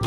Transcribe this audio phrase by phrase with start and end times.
[0.00, 0.06] 那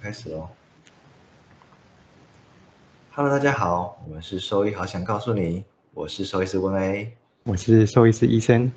[0.00, 0.48] 开始喽。
[3.10, 8.70] Hello，大家好，我们是兽医，好想告诉你，我是兽医师温 A，我是兽医师医生，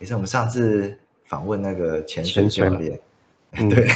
[0.00, 0.98] 也是我们上次
[1.34, 2.96] 访问那个潜水教练，
[3.54, 3.88] 嗯对，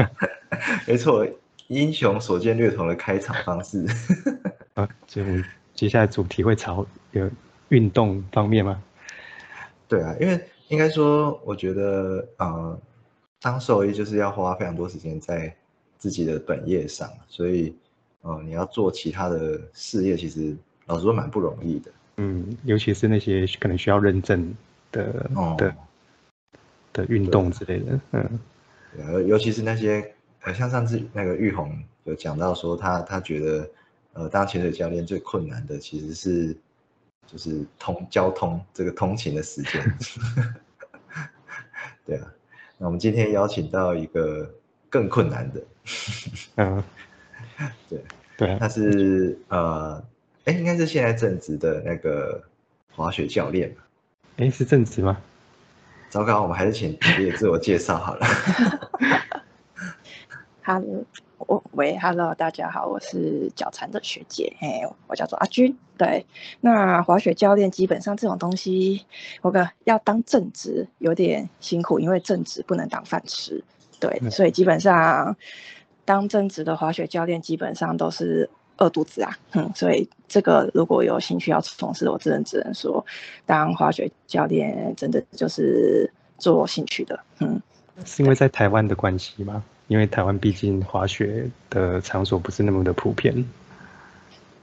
[0.88, 1.26] 没错，
[1.66, 3.84] 英雄所见略同的开场方式。
[4.72, 7.30] 啊，所以我们接下来主题会朝有
[7.68, 8.82] 运动方面吗？
[9.86, 12.80] 对啊，因为应该说，我觉得呃，
[13.42, 15.54] 当兽医就是要花非常多时间在
[15.98, 17.76] 自己的本业上，所以
[18.22, 21.90] 呃，你要做其他的事业，其实老实说蛮不容易的。
[22.16, 24.54] 嗯，尤其是那些可能需要认证
[24.90, 25.74] 的、哦的
[26.94, 28.40] 的运动之类的，嗯。
[29.10, 33.68] 尤尤其是那些呃，像上次那个玉红有讲到说他，他觉得
[34.12, 36.56] 呃，当潜水教练最困难的其实是
[37.26, 39.98] 就是通交通这个通勤的时间。
[42.06, 42.32] 对啊，
[42.78, 44.48] 那我们今天邀请到一个
[44.88, 45.62] 更困难的，
[46.54, 46.84] 嗯，
[47.90, 48.04] 对，
[48.36, 48.58] 对啊。
[48.60, 50.04] 他，是呃，
[50.44, 52.40] 哎，应该是现在正职的那个
[52.92, 53.84] 滑雪教练吧。
[54.36, 55.20] 哎，是正职吗？
[56.14, 58.26] 糟糕，我们还是请爷爷自我介绍好了。
[60.62, 61.04] Hello，
[61.38, 65.76] 我喂，Hello，大家好，我是脚残的学姐，嘿，我叫做阿军。
[65.98, 66.24] 对，
[66.60, 69.04] 那滑雪教练基本上这种东西，
[69.42, 73.64] 我个要当正职有点辛苦，因为正职不能当饭吃。
[73.98, 75.36] 对，嗯所以基本上
[76.04, 78.48] 当正职的滑雪教练基本上都是
[78.78, 83.04] 饿肚子啊，嗯，所以这个如果有兴趣要从事，我只能只能说，
[83.46, 87.60] 当滑雪教练真的就是做兴趣的，嗯。
[88.04, 89.62] 是因为在台湾的关系吗？
[89.86, 93.44] 因为台湾毕竟滑雪的场所不是那么的普遍。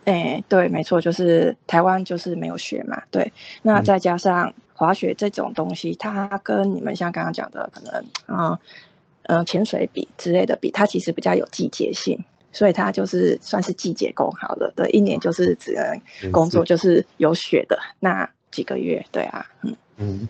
[0.03, 3.31] 哎，对，没错，就是台湾就是没有雪嘛，对。
[3.61, 8.59] 那嗯再加上滑雪这种东西，它跟你们像刚刚讲的，可能啊，
[9.23, 14.71] 呃，潜水比之类的比，它其实比较有季节性，所以他就是算是季节工好了。
[14.75, 20.29] 对，一年就是只能工作就是有雪的那几个月，对啊，嗯，嗯，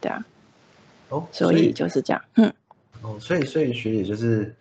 [0.00, 0.24] 对啊，
[1.08, 2.52] 哦，所以就是这样，嗯。
[3.02, 4.54] 哦，所以所以学姐就是，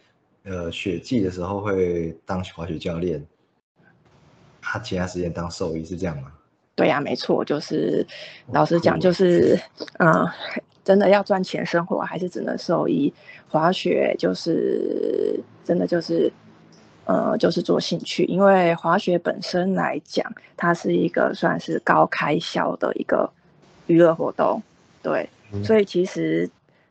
[0.43, 3.25] 呃，雪季的时候会当滑雪教练，
[4.61, 6.31] 他其他时间当兽医是这样吗？
[6.75, 8.05] 对呀、没错，就是
[8.45, 9.59] 哦老实讲，就是
[9.97, 10.31] 嗯、呃
[10.83, 13.13] 真的要赚钱生活，还是只能兽医。
[13.49, 16.31] 滑雪就是真的就是，
[17.07, 23.31] 呃，就是做兴趣，因为滑雪本身来讲，它是一个算是高开销的一个
[23.85, 24.61] 娱乐活动，
[25.01, 26.49] 对，嗯所以其实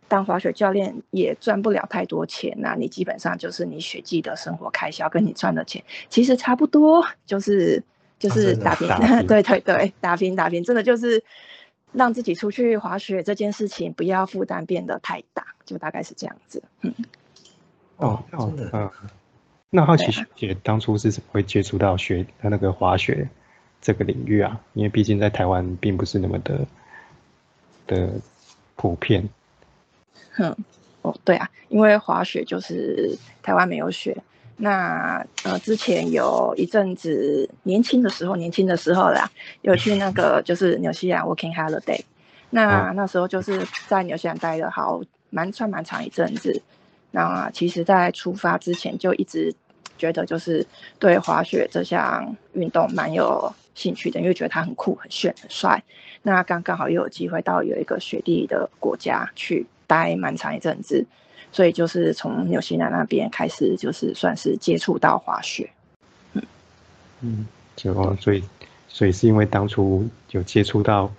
[0.08, 7.82] 当滑雪教练也赚不了太多钱呐、你基本上就是你雪季的生活开销跟你赚的钱其实差不多，就是
[8.18, 8.88] 就是打平，
[9.28, 11.22] 对对对，打平打平，真的就是
[11.92, 16.62] 让自己出去滑雪这件事情不要负担变得太大，就大概是这样子。
[16.80, 16.94] 嗯，
[17.98, 18.90] 哦哦真的，嗯。
[19.70, 23.28] 那好奇学姐当初是怎么会接触到学那个滑雪
[23.82, 24.58] 这个领域啊？
[24.74, 26.66] 因为毕竟在台湾并不是那么的
[27.86, 28.10] 的
[28.76, 29.28] 普遍。
[30.32, 30.56] 哼，
[31.02, 34.16] 哦，对啊，因为滑雪就是台湾没有雪。
[34.56, 39.30] 那呃，之前有一阵子年轻的时候，年轻的时候啦，
[39.62, 42.00] 有去那个 就是纽西兰 working holiday。
[42.50, 46.62] 那那时候就是在纽西兰待了好蛮算蛮长一阵子。
[47.16, 49.54] 那其实，在出发之前就一直
[49.96, 50.66] 觉得就是
[50.98, 55.82] 对滑雪这项运动蛮有兴趣的，因为觉得它很酷、很炫、很帅。
[56.20, 61.06] 那刚刚好又有机会到有一个雪地的国家去待蛮长一阵子，
[61.50, 65.70] 所以就是从纽西兰那边开始，就是算是接触到滑雪。
[67.22, 67.46] 嗯，
[67.76, 68.44] 就所以
[68.88, 71.10] 所以是因为当初有接触到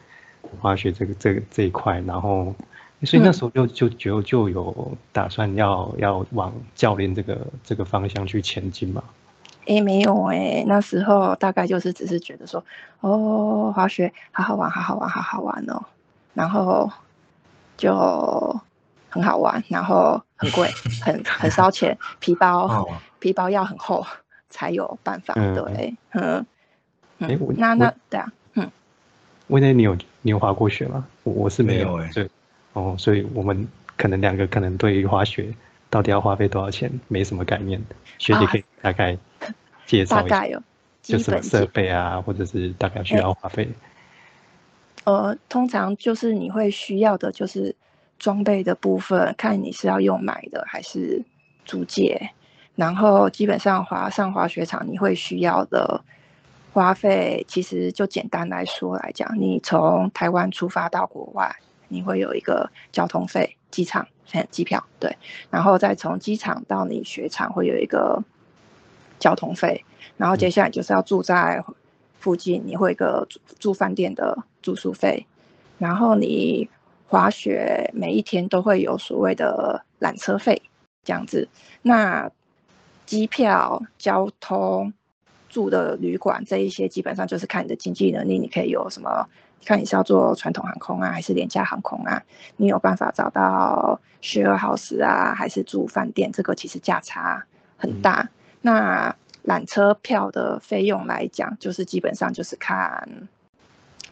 [0.61, 2.53] 滑雪这个这个这一块，然后
[3.03, 9.03] 所以那时候就就就就有打算要要往教练这个这个方向去前进嘛。
[9.65, 12.63] 诶，没有诶，那时候大概就是只是觉得说，
[13.01, 15.83] 哦，滑雪好好玩，好好玩，好好玩哦，
[16.33, 16.89] 然后
[17.77, 17.93] 就
[19.09, 24.05] 很好玩，然后很贵， 很很烧钱，皮包、哦， 皮包要很厚
[24.49, 26.45] 才有办法，嗯对，嗯，
[27.19, 27.29] 嗯。
[27.29, 28.71] 诶我我那那对啊，嗯，
[29.47, 31.05] 威内，你有你有滑过雪吗？
[31.23, 32.29] 我我是没有，没有欸所以
[32.77, 35.51] 哦，所以我们可能两个可能对于滑雪
[35.89, 37.81] 到底要花费多少钱没什么概念。
[38.19, 39.17] 学姐啊可以大概
[39.87, 40.61] 介绍一下，大概有
[41.01, 43.67] 就什么设备啊，或者是大概需要花费。
[45.05, 47.75] 呃，通常就是你会需要的，就是
[48.19, 51.23] 装备的部分，看你是要用买的还是
[51.65, 52.29] 租借。
[52.75, 56.03] 然后基本上滑上滑雪场，你会需要的
[56.73, 61.55] 花费，其实就简单来说来讲，你从台湾出发到国外，
[61.87, 64.07] 你会有一个交通费，机场
[64.49, 65.17] 机票对，
[65.49, 68.23] 然后再从机场到你雪场会有一个
[69.19, 69.83] 交通费，
[70.17, 71.63] 然后接下来就是要住在
[72.19, 75.25] 附近，你会一个住住饭店的住宿费，
[75.77, 76.69] 然后你
[77.07, 80.61] 滑雪每一天都会有所谓的缆车费
[81.03, 81.47] 这样子，
[81.81, 82.31] 那。
[83.05, 84.93] 机票、交通、
[85.47, 88.37] 住的旅馆这一些，基本上就是看你的经济能力。
[88.37, 89.29] 你可以有什么？
[89.65, 92.23] 看你是要做传统航空啊，还是廉价航空啊？
[92.55, 96.31] 你有办法找到 share house 啊，还是住饭店？
[96.31, 97.45] 这个其实价差
[97.77, 98.29] 很大。
[98.61, 103.27] 那缆车票的费用来讲，就是基本上就是看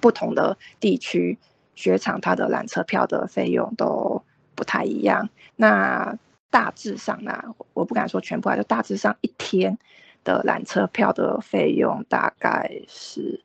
[0.01, 1.37] 不同的地区
[1.73, 4.23] 雪场，它的缆车票的费用都
[4.55, 5.29] 不太一样。
[5.55, 6.17] 那
[6.49, 9.77] 大致上呢，我不敢说全部啊，就大致上一天
[10.25, 13.44] 的缆车票的费用大概是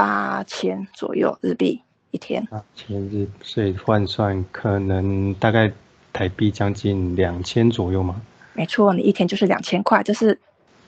[0.00, 2.42] 八千左右日币一天。
[2.46, 5.70] 八千日，所以换算可能大概
[6.10, 8.18] 台币将近两千左右嘛？
[8.54, 10.40] 没错，你一天就是两千块，这是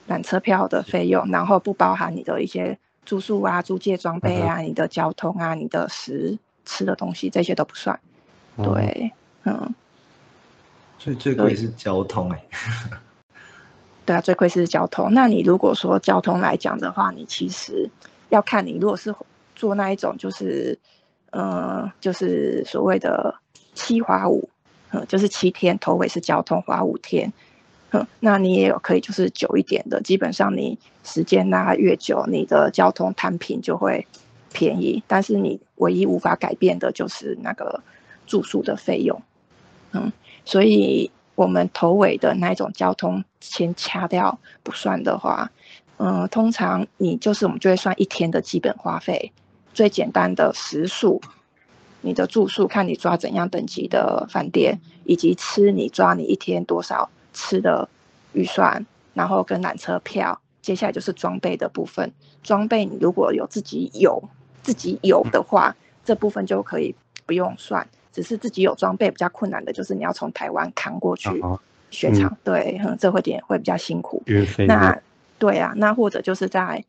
[0.09, 7.99] 缆车票的费用，然后不包含你的一些住宿啊、租借装备啊、你的交通啊、你的食吃的东西，这些都不算。
[8.57, 9.11] 对，
[9.43, 9.75] 嗯。
[10.97, 12.43] 所以最贵是交通哎，
[14.07, 15.13] 对啊，最贵是交通。
[15.13, 17.91] 那你如果说交通来讲的话，你其实
[18.33, 19.13] 要看你如果是
[19.55, 20.77] 做那一种，就是
[21.31, 23.35] 嗯，就是所谓的
[23.75, 24.49] 七花五，
[24.91, 27.31] 嗯，就是七天头尾是交通花五天，
[27.91, 34.07] 嗯，那你也有可以就是久一点的，基本上你时间拉越久，你的交通摊平就会
[34.51, 37.81] 便宜，但是你唯一无法改变的就是那个
[38.25, 39.21] 住宿的费用，
[39.91, 40.11] 嗯。
[40.45, 45.49] 所以，我们头尾的那一种交通先掐掉不算的话，
[45.97, 49.31] 嗯，通常你就是我们就会算一天的基本花费，
[49.73, 51.21] 最简单的食宿，
[52.01, 57.87] 你的住宿看你抓怎样等级的饭店，以及吃你抓你一天多少吃的
[58.33, 62.11] 预算，然后跟缆车票，接下来就是装备的部分，
[62.41, 64.21] 装备你如果有自己有
[64.61, 67.87] 自己有的话，这部分就可以不用算。
[68.11, 71.29] 只是自己有装备比较困难的，就是你要从台湾扛过去
[71.89, 74.21] 雪场，对，这会点会比较辛苦。
[74.67, 74.95] 那
[75.43, 76.85] 对啊，那或者就是在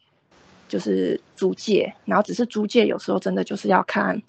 [0.68, 4.22] 就是租借，然后只是租借有时候真的就是要看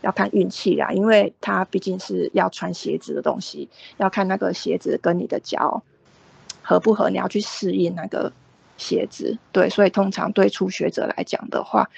[0.00, 5.82] 要看运气啦，因为它毕竟是要穿鞋子的东西，要看那个鞋子跟你的脚
[6.62, 8.32] 合不合，你要去适应那个
[8.76, 9.36] 鞋子。
[9.50, 11.90] 对，所以通常对初学者来讲的话。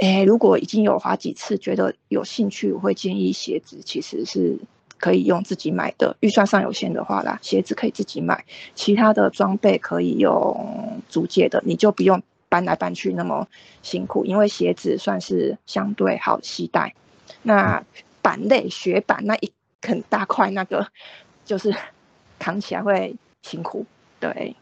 [0.00, 4.56] 哎，如果已经有滑几次，觉得有兴趣，我会建议鞋子其实是
[4.98, 6.16] 可以用自己买的。
[6.20, 13.48] 预算上有限的话啦，鞋子可以自己买，其他的装备可以用租借的，你就不用搬来搬去那么
[13.82, 16.94] 辛苦，因为鞋子算是相对好携带。
[17.42, 17.84] 那
[18.20, 19.52] 板类雪板那一
[19.82, 20.88] 很大块那个，
[21.44, 21.74] 就是
[22.38, 23.86] 扛起来会辛苦。
[24.20, 24.56] 对，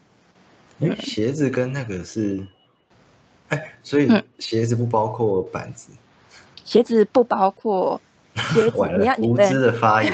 [0.78, 2.46] 因为鞋子跟那个是。
[3.48, 4.10] 哎，所以
[4.40, 5.92] 鞋子不包括板子，
[6.64, 8.00] 鞋子不包括
[8.54, 10.12] 鞋子，你要无知的发言。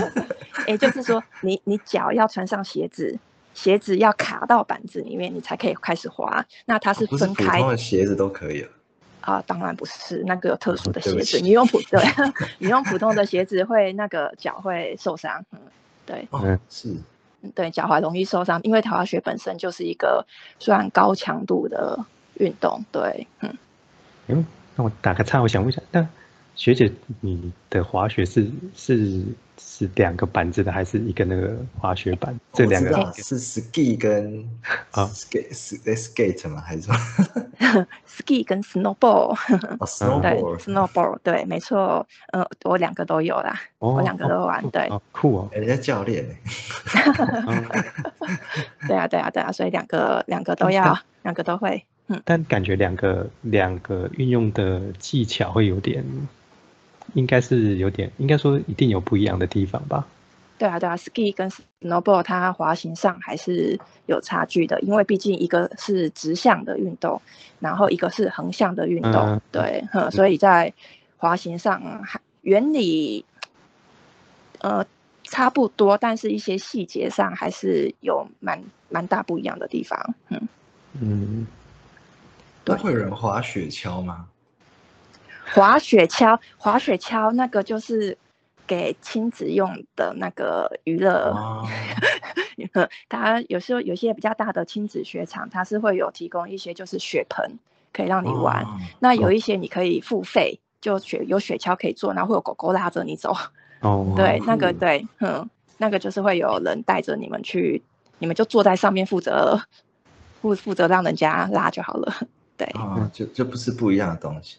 [0.66, 3.18] 哎，就是说，你你脚要穿上鞋子，
[3.54, 6.44] 鞋子要卡到板子里面，你才可以开始滑。
[6.66, 8.68] 那它是分开，普通的鞋子都可以了。
[9.20, 12.02] 啊，当然不是，那个有特殊的鞋子，你用普 对，
[12.58, 15.44] 你用普通的鞋子会那个脚会受伤。
[15.52, 15.58] 嗯，
[16.06, 16.94] 对，嗯是，
[17.54, 20.26] 对，脚踝容易受伤，因为滑雪本身就是一个
[20.58, 21.98] 算高强度的。
[22.36, 23.58] 运动对，嗯，
[24.28, 26.04] 嗯，那我打个岔，我想问一下，那
[26.54, 26.90] 学姐
[27.20, 29.24] 你的滑雪是是
[29.58, 32.38] 是两个板子的，还是一个那个滑雪板？
[32.52, 34.44] 这两个是 ski 跟
[34.90, 36.60] 啊 skate skate 吗？
[36.60, 36.98] 还是什么？
[38.06, 39.36] ski 跟 snowboard，
[40.20, 46.34] 对，snowboard 对，没错，嗯，我两个都有啦，我两个都玩，对，酷哦，人家教练呢？
[48.86, 51.84] 对啊，对啊，对啊，所以两个两个都要，两个都会。
[52.08, 56.04] 嗯但感觉两个两个运用的技巧会有点，
[57.14, 60.06] 应该是有点，应该说一定有不一样的地方吧？
[60.58, 61.50] 对啊，对啊，ski 跟
[61.80, 67.20] snowboard 它滑行上还是有差距的，因为毕竟一个是直向的运动，
[67.58, 70.72] 然后一个是横向的运动，对，所以在
[71.16, 73.24] 滑行上还原理
[74.60, 74.86] 呃
[75.24, 80.48] 差不多，但是一些细节上还是有蛮蛮大不一样的地方，嗯
[81.00, 81.46] 嗯。
[82.64, 84.28] 都会有人滑雪橇吗？
[85.54, 88.16] 滑雪橇，滑雪橇那个就是
[88.66, 91.30] 给亲子用的那个娱乐。
[91.30, 91.68] 哦，
[93.08, 97.58] 它有时候有些比较大的亲子雪场，它是会有提供一些就是雪盆
[97.92, 98.62] 可以让你玩。
[98.64, 103.34] 哦那有一些你可以付费，就雪有雪橇可以坐，然后会有狗狗拉着你走。
[103.80, 107.82] 哦， 对，那个对，嗯，那个就是会有人带着你们去，
[108.18, 109.60] 你们就坐在上面负责
[110.40, 112.14] 负负责让人家拉就好了。
[112.56, 114.58] 对，哦，就就不是不一样的东西。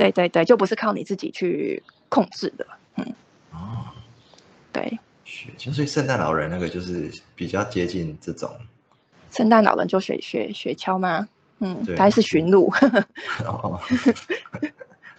[0.00, 2.66] 对对对，就不是靠你自己去控制的。
[2.96, 3.14] 嗯
[3.52, 3.84] 哦，
[4.72, 8.50] 对，雪橇，所以圣诞老人那个就是比较接近这种。
[9.30, 11.28] 圣诞老人就雪雪雪橇吗？
[11.58, 12.72] 嗯对，他是驯鹿。
[13.44, 13.78] 哦，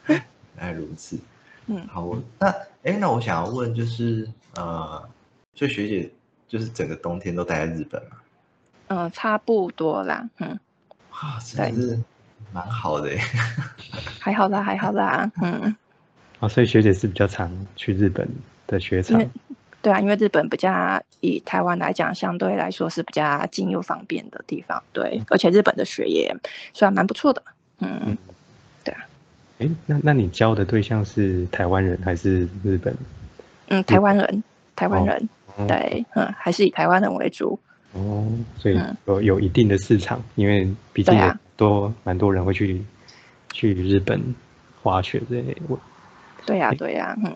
[0.08, 0.24] 原
[0.58, 1.20] 来如此。
[1.68, 2.48] 嗯，好，我那
[2.82, 5.08] 哎，那我想要问就是呃，
[5.54, 6.12] 所以学姐
[6.48, 8.18] 就是整个冬天都待在日本嘛？
[8.88, 10.28] 嗯，差不多啦。
[10.40, 10.60] 嗯，
[11.12, 12.04] 哇，真的是
[12.54, 13.20] 蛮好的耶。
[14.20, 15.32] 还好啦，还好啦。
[15.42, 15.76] 嗯，
[16.40, 18.28] 哦，所以学姐是比较常去日本
[18.68, 19.30] 的雪场因为。
[19.84, 24.84] 对啊，因为日本比较以台湾来讲，相对来说是比较近又方便的地方。
[24.94, 26.32] 对，而且日本的雪也
[26.72, 27.42] 算蛮不错的。
[27.80, 28.16] 嗯，
[28.84, 29.02] 对啊
[29.58, 32.96] 哎，那那你教的对象是台湾人还是日本？
[33.70, 34.44] 嗯，台湾人，
[34.76, 37.60] 台湾哦人，哦对，嗯，还是以台湾人为主。
[37.94, 38.96] 哦，所以嗯。
[39.06, 42.82] 有有一定的市场，因为毕竟有多蛮多人会去
[43.52, 44.22] 去日本
[44.82, 45.62] 滑雪之类的。
[45.68, 45.80] 我
[46.46, 47.36] 对呀、诶对呀、嗯，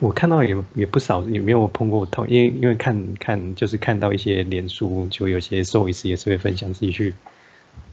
[0.00, 7.14] 我看到也也不少，也没有碰过同，因为因为看看就是看到一些脸书，就有些兽医师也是会分享自己去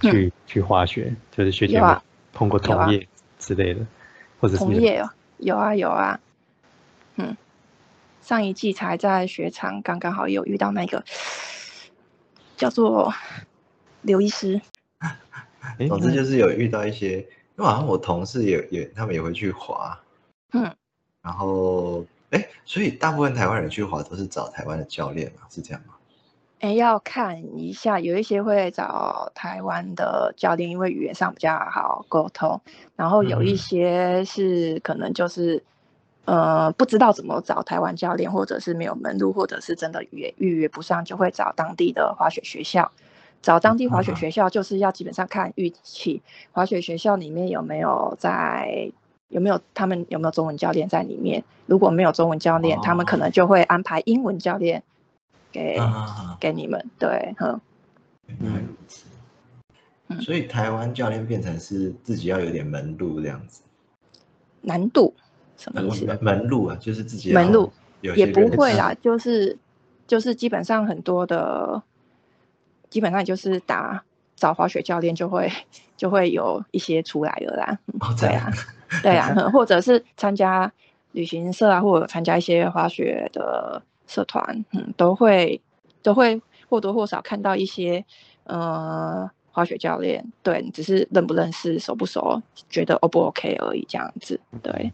[0.02, 1.80] 去去滑雪，就是学姐
[2.34, 2.86] 碰过有啊。
[2.86, 3.08] 同业
[3.40, 3.86] 之类的，
[4.40, 6.20] 或者是同业哦，有啊有啊，
[7.16, 7.38] 嗯，
[8.22, 11.04] 上一季才在雪场刚刚好有遇到那个
[12.62, 13.12] 叫做
[14.04, 14.62] 刘医师，
[15.80, 17.26] 诶总之就是有遇到一些，因
[17.56, 20.00] 为好像我同事也也他们也会去滑，
[20.54, 20.72] 嗯，
[21.24, 25.96] 然后哎，所以大部分台湾人去滑都是找台湾的教练嘛，是这样吗？
[26.60, 32.62] 哎，要看一下，有一些会找台湾的教练，因为语言上比较好沟通，
[32.96, 35.64] 然后有一嗯些是可能就是。
[36.26, 42.92] 呃，不知道怎么找台湾教练，或者是没有门路，或者是真的预约预约不上，就会找当地的滑雪学校。
[43.42, 48.92] 找当地滑雪啊学校，就是要基本上看运气，滑雪学校里面有没有在
[49.30, 51.44] 有没有他们有没有中文教练在里面。
[51.66, 54.84] 如果没有中文教练，他们可能就会安排英文教练
[55.52, 56.86] 给、啊，给你们。
[57.00, 57.60] 对，嗯，
[58.40, 59.06] 原来如此。
[60.10, 63.62] 嗯所以台湾教练变成是自己要有点门路这样子，
[64.60, 65.14] 难度
[65.62, 66.06] 什么门意思？
[66.06, 69.58] 门门路啊，就是自己门路也不会啦，就是
[70.08, 71.84] 就是基本上很多的，
[72.90, 74.04] 基本上就是打
[74.36, 75.52] 找滑雪教练就会
[75.96, 77.80] 就会有一些出来了啦。
[78.20, 78.52] 对啊，
[79.04, 80.72] 对啊， 嗯或者是参加
[81.12, 85.62] 旅行社啊，或者参加一些滑雪的社团，嗯，都会
[86.02, 88.04] 都会或多或少看到一些
[88.46, 94.92] 呃滑雪教练，对，只是认不认识、熟不熟，觉得 O 不 OK 而已，这样子，对。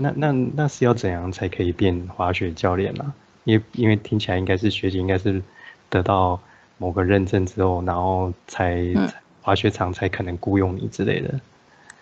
[0.00, 3.12] 那那那是要怎样才可以变滑雪教练啊？
[3.44, 5.42] 因为因为听起来应该是学姐应该是
[5.88, 6.40] 得到
[6.78, 9.08] 某个认证之后，然后才、嗯
[9.46, 11.32] 滑雪场才可能雇佣你之类的。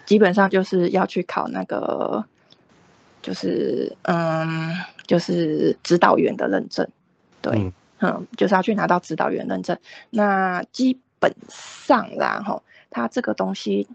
[0.06, 2.24] 基本上就是要去考那个，
[3.20, 4.74] 就是嗯，
[5.06, 6.88] 就是指导员的认证，
[7.42, 9.78] 对，嗯嗯，就是要去拿到指导员认证。
[10.08, 13.86] 那基本上啦，吼，它这个东西，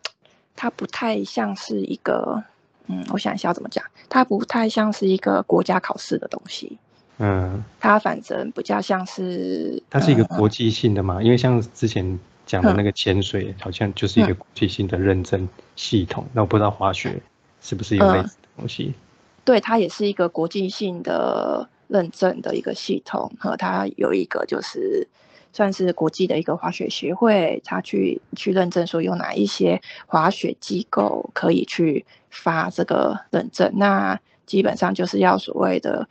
[0.56, 2.44] 它不太像是一个，
[2.90, 6.78] 嗯，我想一下要怎么讲，它不太像是一个国家考试的东西，
[7.20, 11.22] 嗯，它反正比较像是，它是一个嗯国际性的嘛？
[11.22, 16.26] 因为像之前讲的嗯那个潜水，好像就是一个国际性的认证系统。
[16.34, 17.22] 那我不知道滑雪
[17.62, 18.94] 是不是有类嗯似的东西？
[19.46, 25.08] 对，它也是一个国际性的认证的一个系统，和它有一个就是
[25.52, 36.08] 算是国际的一个滑雪协会，他去去认证说有哪一些滑雪机构可以去发这个认证，那基本上就是要所谓的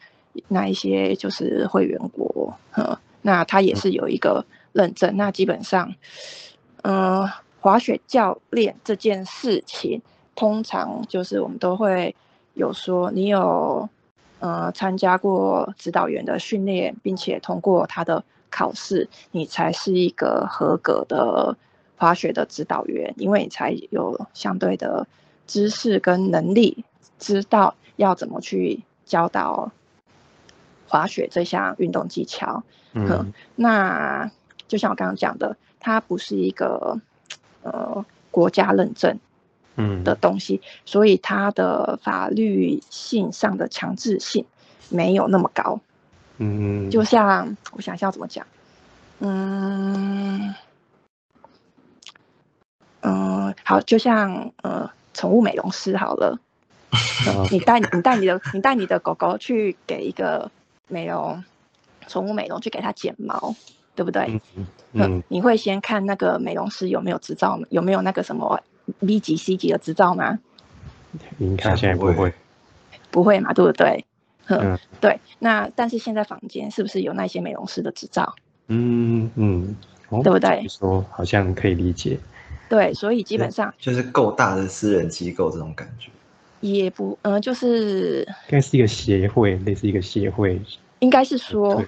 [0.48, 5.94] 那一些就是会员国，呃，那他也是有一个认证，那基本上，
[6.82, 7.28] 嗯、
[7.60, 10.02] 滑雪教练这件事情，
[10.34, 12.14] 通常就是我们都会
[12.54, 13.88] 有说，你有
[14.40, 21.56] 呃参加过指导员的训练，并且通过他的考试，你才是一个合格的
[21.96, 25.06] 滑雪的指导员，因为你才有相对的
[25.46, 26.84] 知识跟能力，
[27.18, 29.72] 知道要怎么去教导
[30.86, 32.62] 滑雪这项运动技巧。
[32.92, 34.30] 嗯那
[34.66, 37.00] 就像我刚刚讲的，它不是一个
[37.62, 39.18] 呃国家认证
[39.76, 44.44] 嗯的东西，所以它的法律性上的强制性
[44.88, 45.80] 没有那么高。
[46.38, 48.46] 嗯，就像我想一下怎么讲，
[49.20, 50.54] 嗯。
[53.00, 56.38] 嗯，好，就像呃，宠物美容师好了，
[57.26, 60.50] 呃 你带你带你的你带你的狗狗去给一个
[60.88, 61.44] 美容
[62.08, 63.54] 宠物美容去给它剪毛，
[63.94, 64.24] 对不对？
[64.26, 68.60] 嗯嗯嗯，你会先看那个美容师有没有执照，有没有那个什么
[68.98, 70.40] B 级、C 级的执照吗？
[71.38, 72.34] 应该现在不会，
[73.12, 74.04] 不会嘛，对不对？
[74.48, 75.20] 嗯，嗯对。
[75.38, 78.34] 那但是现在房间是不是有那些美容师的执照？
[78.66, 79.76] 嗯嗯，
[80.10, 82.18] 哦对不对说好像可以理解，
[82.68, 86.10] 对，所以基本上就是够大的私人机构这种感觉。
[86.60, 90.60] 也不，呃，就是应该是一个协会，类似一个协会，
[90.98, 91.86] 应该是说对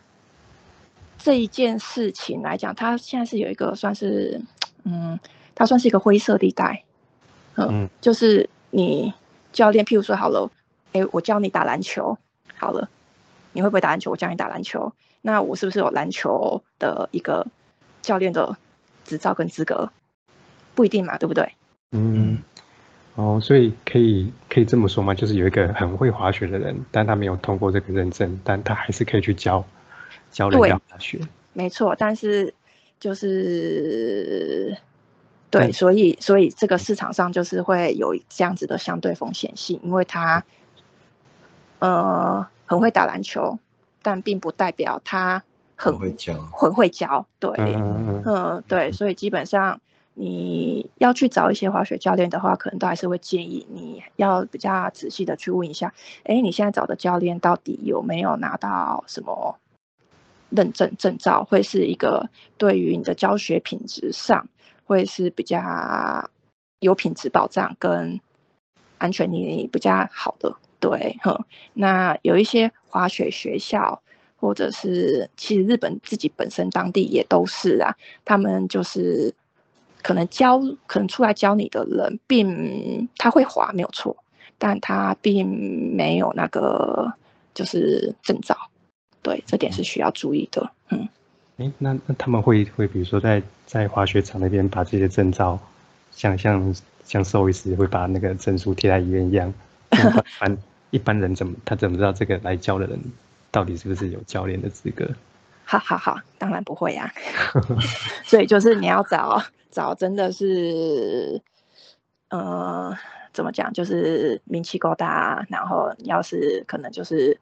[1.18, 4.40] 这一件事情来讲，它现在是有一个算是，
[4.84, 5.18] 嗯，
[5.54, 6.84] 它算是一个灰色地带。
[7.56, 9.12] 嗯，嗯就是你
[9.52, 10.48] 教练，譬如说好了，
[10.92, 12.16] 哎，我教你打篮球，
[12.60, 12.90] 好了，
[13.52, 14.10] 你会不会打篮球？
[14.10, 17.46] 我教你打篮球，那我是不是有篮球的一个
[18.02, 18.58] 教练的
[19.04, 19.90] 执照跟资格？
[20.74, 21.54] 不一定嘛，对不对？
[21.92, 22.38] 嗯，
[23.14, 25.14] 哦，所以可以可以这么说吗？
[25.14, 29.64] 就是有一个很会滑雪的人，但他没有通过这个认证，但他还是可以去教
[30.30, 31.18] 教人家滑雪。
[31.54, 32.52] 没错，但是
[33.00, 34.76] 就是
[35.50, 40.44] 对，所以所以这个市场上就是会有这样子的相对风险性，因为他
[41.80, 43.58] 呃很会打篮球，
[44.00, 45.42] 但并不代表他
[45.76, 49.80] 很很会教很会教，对，嗯嗯嗯嗯，对，所以基本上
[50.14, 55.92] 你要去找一些滑雪教练的话，可能都还是会建议你要比较仔细的去问一下，
[56.24, 59.58] 哎，你现在找的教练到底有没有拿到什么
[60.50, 64.46] 认证证照，会是一个对于你的教学品质上
[64.84, 66.28] 会是比较
[66.80, 68.20] 有品质保障跟
[68.98, 71.44] 安全你比较好的，对，哼，
[71.74, 74.00] 那有一些滑雪学校。
[74.42, 79.34] 或者是其实日本自己本身当地也都是啊，他们就是
[80.02, 84.16] 可能教可能出来教你的人，并他会滑没有错，
[84.56, 85.46] 但他并
[85.94, 87.12] 没有那个
[87.52, 88.56] 就是证照，
[89.20, 90.70] 对，这点是需要注意的。
[90.88, 91.06] 嗯，
[91.58, 95.58] 诶，那那他们会会比如说在在滑雪场那边把这些证照，
[96.12, 99.52] 像像像兽医师会把那个证书贴在医院一样，
[99.90, 100.56] 那
[100.90, 102.98] 一般人怎么他怎么知道这个来教的人
[103.50, 105.08] 到底是不是有教练的资格？
[105.64, 107.12] 好好好，当然不会啊，
[108.24, 111.40] 所以就是你要找找真的是，
[112.28, 112.96] 呃，
[113.32, 117.38] 怎么讲，就是名气够大，然后要是可能就是。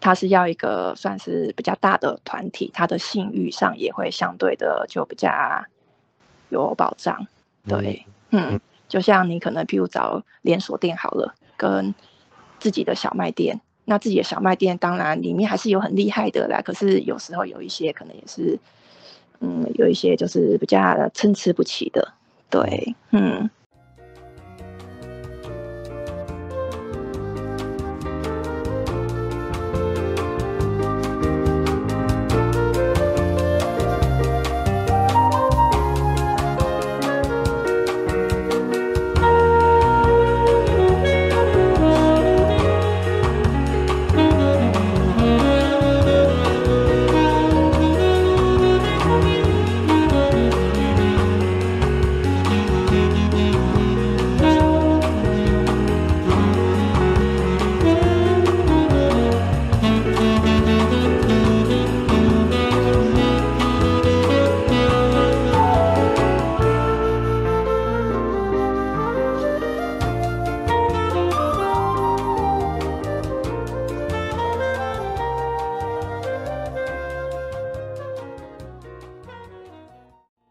[0.00, 5.30] 他是要一个算是比较大的团体，他的信誉上也会相对的就比较
[6.48, 7.26] 有保障。
[7.68, 11.94] 对，嗯，就像你可能譬如找连锁店好了，跟
[12.60, 18.58] 自己的小卖店，那自己的小卖店当然里面还是有很厉害的啦，可是有时候有一些可能也是，
[19.40, 22.12] 嗯，有一些就是比较参差不齐的。
[22.50, 23.48] 对，嗯，